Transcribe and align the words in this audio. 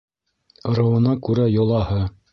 Ырыуына 0.71 1.15
күрә 1.29 1.47
йолаһы 1.59 2.05